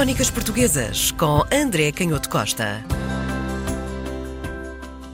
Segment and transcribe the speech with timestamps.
[0.00, 2.82] Crónicas Portuguesas com André Canhoto Costa.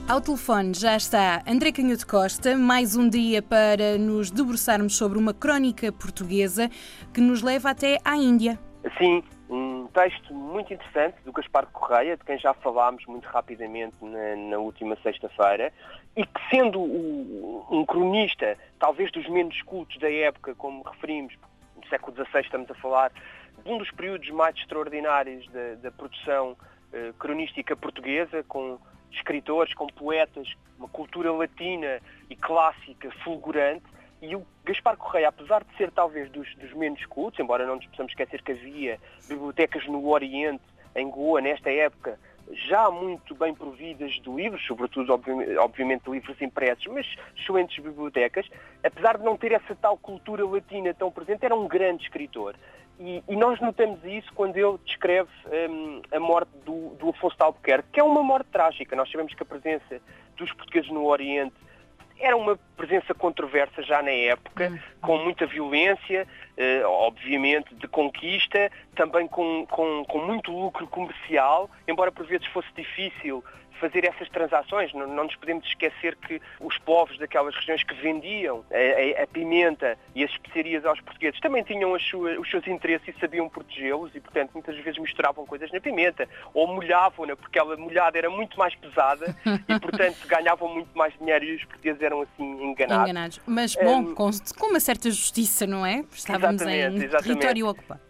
[0.07, 5.33] Ao telefone já está André Canhoto Costa, mais um dia para nos debruçarmos sobre uma
[5.33, 6.69] crónica portuguesa
[7.13, 8.57] que nos leva até à Índia.
[8.97, 14.37] Sim, um texto muito interessante do Gaspar Correia, de quem já falámos muito rapidamente na,
[14.37, 15.73] na última sexta-feira,
[16.15, 21.33] e que sendo o, um cronista, talvez dos menos cultos da época, como referimos,
[21.89, 23.11] século XVI estamos a falar
[23.63, 26.55] de um dos períodos mais extraordinários da, da produção
[26.93, 28.79] eh, cronística portuguesa, com
[29.11, 33.85] escritores, com poetas, uma cultura latina e clássica fulgurante,
[34.21, 37.85] e o Gaspar Correia, apesar de ser talvez dos, dos menos cultos, embora não nos
[37.87, 40.63] possamos esquecer que havia bibliotecas no Oriente,
[40.95, 42.19] em Goa, nesta época,
[42.51, 45.13] já muito bem providas de livros, sobretudo,
[45.59, 47.05] obviamente, livros impressos, mas
[47.37, 48.45] excelentes bibliotecas,
[48.83, 52.55] apesar de não ter essa tal cultura latina tão presente, era um grande escritor.
[52.99, 55.29] E, e nós notamos isso quando ele descreve
[55.69, 58.95] um, a morte do, do Afonso de Albuquerque, que é uma morte trágica.
[58.95, 60.01] Nós sabemos que a presença
[60.35, 61.55] dos portugueses no Oriente
[62.19, 64.79] era uma presença controversa já na época, hum.
[65.01, 72.11] com muita violência, eh, obviamente de conquista, também com, com, com muito lucro comercial, embora
[72.11, 73.43] por vezes fosse difícil
[73.79, 74.93] fazer essas transações.
[74.93, 79.27] Não, não, nos podemos esquecer que os povos daquelas regiões que vendiam a, a, a
[79.27, 84.13] pimenta e as especiarias aos portugueses também tinham sua, os seus interesses e sabiam protegê-los
[84.15, 88.57] e, portanto, muitas vezes misturavam coisas na pimenta ou molhavam-na porque ela molhada era muito
[88.57, 89.35] mais pesada
[89.67, 93.09] e, portanto, ganhavam muito mais dinheiro e os portugueses eram assim enganados.
[93.09, 93.41] enganados.
[93.45, 96.03] Mas, bom, um, com, com, uma certa justiça, não é?
[96.11, 97.23] Estávamos em exatamente.
[97.23, 98.01] território ocupado.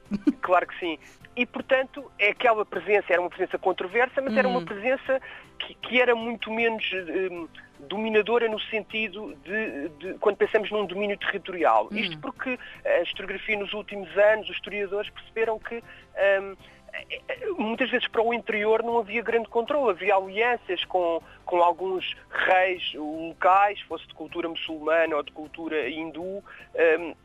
[0.42, 0.98] Claro que sim
[1.38, 4.66] e, portanto, é aquela presença era uma presença controversa, mas era uma hum.
[4.66, 5.22] presença
[5.60, 6.84] que, que era muito menos
[7.32, 7.48] um,
[7.80, 11.90] dominadora no sentido de, de, quando pensamos num domínio territorial.
[11.92, 11.96] Hum.
[11.96, 15.84] Isto porque a historiografia nos últimos anos, os historiadores perceberam que
[16.40, 16.56] um,
[17.60, 22.94] muitas vezes para o interior não havia grande controle, havia alianças com, com alguns reis
[22.96, 27.16] locais, fosse de cultura muçulmana ou de cultura hindu, um,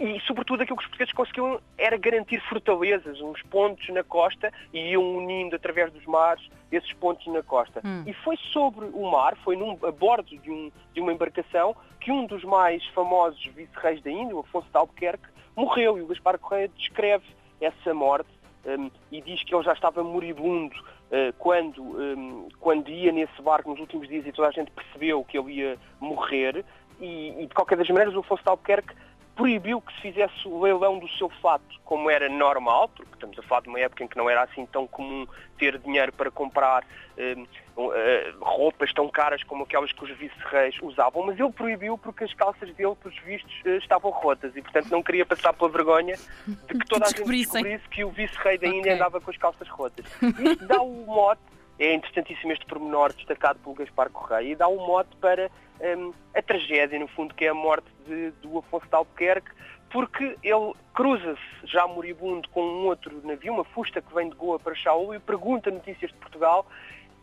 [0.00, 4.92] e, sobretudo, aquilo que os portugueses conseguiam era garantir fortalezas, uns pontos na costa, e
[4.92, 7.82] iam unindo através dos mares esses pontos na costa.
[7.84, 8.04] Hum.
[8.06, 12.10] E foi sobre o mar, foi num, a bordo de, um, de uma embarcação, que
[12.10, 15.98] um dos mais famosos vice-reis da Índia, o Afonso de Albuquerque, morreu.
[15.98, 17.26] E o Gaspar Correia descreve
[17.60, 18.30] essa morte
[18.64, 23.68] um, e diz que ele já estava moribundo uh, quando, um, quando ia nesse barco
[23.68, 26.64] nos últimos dias e toda a gente percebeu que ele ia morrer.
[26.98, 28.94] E, e de qualquer das maneiras, o Afonso de Albuquerque
[29.34, 33.42] proibiu que se fizesse o leilão do seu fato, como era normal, porque estamos a
[33.42, 35.26] falar de uma época em que não era assim tão comum
[35.58, 37.42] ter dinheiro para comprar uh,
[37.76, 42.34] uh, roupas tão caras como aquelas que os vice-reis usavam, mas ele proibiu porque as
[42.34, 46.16] calças dele, pelos vistos, uh, estavam rotas e, portanto, não queria passar pela vergonha
[46.46, 48.92] de que toda a gente descobrisse que o vice-rei da Índia okay.
[48.94, 50.04] andava com as calças rotas.
[50.22, 51.40] Isto dá o mote,
[51.80, 56.42] é interessantíssimo este pormenor destacado pelo Gaspar Correia, e dá o mote para um, a
[56.42, 59.50] tragédia, no fundo, que é a morte de, do Afonso de Albuquerque,
[59.90, 64.58] porque ele cruza-se já moribundo com um outro navio, uma fusta que vem de Goa
[64.58, 66.66] para Shaul, e pergunta notícias de Portugal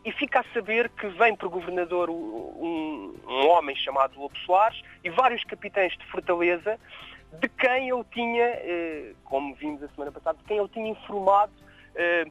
[0.04, 4.80] e fica a saber que vem para o governador um, um homem chamado Lobo Soares
[5.02, 6.78] e vários capitães de Fortaleza
[7.40, 11.52] de quem ele tinha, eh, como vimos a semana passada, de quem ele tinha informado
[11.94, 12.24] eh,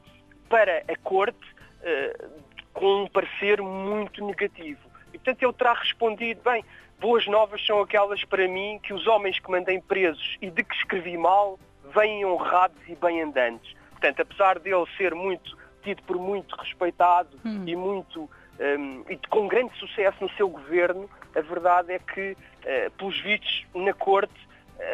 [0.50, 2.28] para a corte eh,
[2.74, 4.80] com um parecer muito negativo.
[5.14, 6.64] E, portanto, ele terá respondido, bem,
[7.00, 10.76] boas novas são aquelas para mim que os homens que mandei presos e de que
[10.76, 11.60] escrevi mal
[11.94, 13.76] vêm honrados e bem andantes.
[13.92, 17.64] Portanto, apesar dele ser muito tido por muito respeitado hum.
[17.66, 22.92] e muito um, e com grande sucesso no seu governo, a verdade é que, uh,
[22.98, 24.34] pelos vistos, na corte,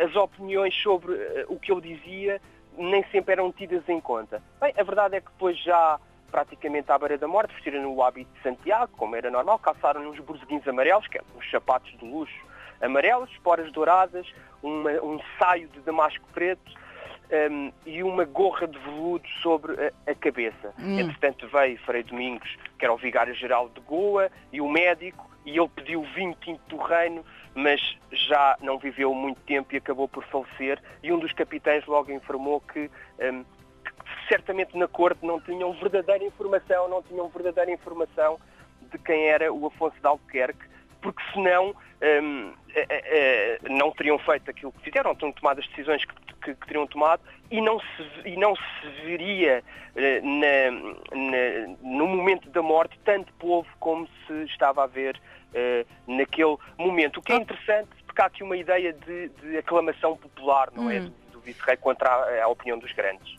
[0.04, 2.42] as opiniões sobre uh, o que ele dizia
[2.78, 4.42] nem sempre eram tidas em conta.
[4.60, 6.00] Bem, a verdade é que depois já
[6.34, 10.20] praticamente à beira da morte, vestiram o hábito de Santiago, como era normal, calçaram uns
[10.20, 12.34] borzeguins amarelos, que é uns sapatos de luxo
[12.82, 14.26] amarelos, esporas douradas,
[14.64, 16.74] uma, um saio de damasco preto
[17.52, 20.74] um, e uma gorra de veludo sobre a, a cabeça.
[20.80, 21.00] Hum.
[21.00, 25.70] Entretanto veio Frei Domingos, que era o vigário-geral de Goa, e o médico, e ele
[25.70, 27.79] pediu vinho tinto do reino, mas
[28.12, 32.59] já não viveu muito tempo e acabou por falecer, e um dos capitães logo informou
[32.59, 32.90] que
[33.20, 33.46] um,
[34.34, 38.40] certamente na corte não tinham verdadeira informação, não tinham verdadeira informação
[38.91, 40.66] de quem era o Afonso de Albuquerque,
[41.00, 41.76] porque senão
[42.24, 46.56] um, é, é, não teriam feito aquilo que fizeram, teriam tomado as decisões que, que,
[46.56, 47.22] que teriam tomado
[47.52, 49.64] e não se, e não se veria
[49.96, 50.72] uh, na,
[51.16, 57.20] na, no momento da morte tanto povo como se estava a ver uh, naquele momento.
[57.20, 61.02] O que é interessante, porque há aqui uma ideia de, de aclamação popular, não é?
[61.02, 61.14] hum.
[61.20, 61.22] é?
[61.43, 63.37] Vice-rei contra a, a, opinião dos grandes.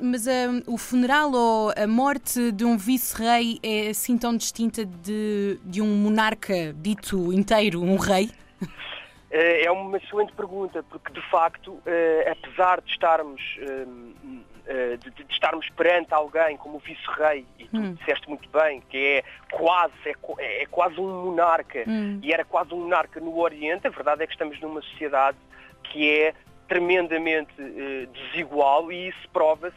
[0.00, 5.58] Mas um, o funeral ou a morte de um vice-rei é assim tão distinta de,
[5.64, 8.30] de um monarca dito inteiro, um rei?
[9.30, 13.42] Eh, é uma excelente pergunta, porque de facto, eh, apesar de estarmos,
[14.66, 17.94] eh, de, estarmos perante alguém como o vice-rei, e tu hum.
[17.94, 22.18] disseste muito bem, que é quase, é, é quase um monarca, hum.
[22.22, 25.36] e era quase um monarca no Oriente, a verdade é que estamos numa sociedade
[25.84, 26.34] que é
[26.68, 27.52] tremendamente
[28.12, 29.76] desigual e isso prova-se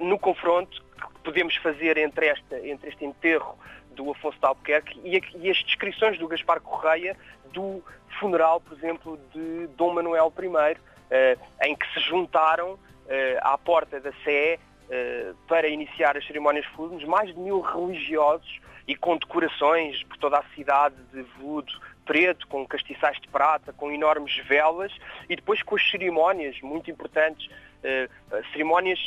[0.00, 3.56] no confronto que podemos fazer entre, esta, entre este enterro
[3.92, 7.16] do Afonso de Albuquerque e, e as descrições do Gaspar Correia
[7.52, 7.82] do
[8.18, 10.76] funeral, por exemplo, de Dom Manuel I,
[11.10, 12.78] eh, em que se juntaram
[13.08, 14.58] eh, à porta da Sé
[14.90, 20.38] eh, para iniciar as cerimónias fúnebres mais de mil religiosos e com decorações por toda
[20.38, 21.72] a cidade de veludo
[22.08, 24.90] preto, com castiçais de prata, com enormes velas
[25.28, 27.50] e depois com as cerimónias muito importantes
[27.84, 28.08] eh,
[28.52, 28.98] cerimónias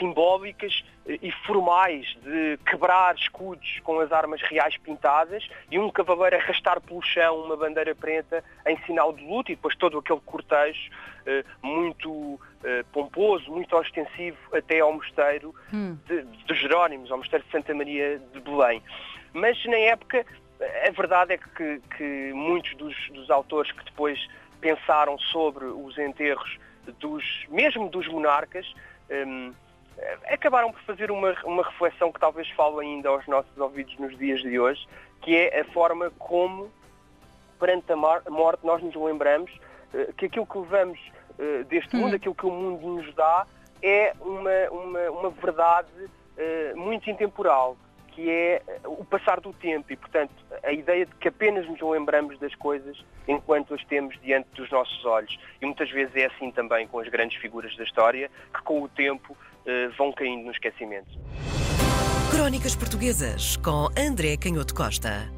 [0.00, 6.36] simbólicas eh, e formais de quebrar escudos com as armas reais pintadas e um cavaleiro
[6.36, 10.90] arrastar pelo chão uma bandeira preta em sinal de luto e depois todo aquele cortejo
[11.24, 12.40] eh, muito
[12.90, 15.96] pomposo, muito ostensivo até ao mosteiro hum.
[16.06, 18.82] de, de Jerónimos, ao mosteiro de Santa Maria de Belém.
[19.32, 20.26] Mas na época
[20.60, 24.26] a verdade é que, que muitos dos, dos, autores que depois
[24.60, 26.58] pensaram sobre os enterros
[26.98, 28.66] dos, mesmo dos monarcas,
[29.10, 29.52] um,
[30.30, 34.40] acabaram por fazer uma, uma reflexão que talvez fale ainda aos nossos ouvidos nos dias
[34.40, 34.86] de hoje,
[35.22, 36.70] que é a forma como,
[37.58, 39.50] perante a morte, nós nos lembramos
[39.92, 40.98] uh, que aquilo que levamos
[41.38, 42.16] uh, deste mundo, uhum.
[42.16, 43.46] aquilo que o mundo nos dá,
[43.82, 47.76] é uma, uma, uma verdade uh, muito intemporal
[48.16, 50.32] que é o passar do tempo e, portanto,
[50.64, 52.96] a ideia de que apenas nos lembramos das coisas
[53.28, 55.38] enquanto as temos diante dos nossos olhos.
[55.60, 58.88] E muitas vezes é assim também com as grandes figuras da história, que com o
[58.88, 59.36] tempo
[59.66, 61.10] eh, vão caindo no esquecimento.
[62.30, 65.30] Crónicas Portuguesas com André Canhoto Costa.